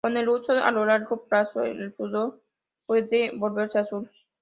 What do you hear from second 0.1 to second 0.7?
el uso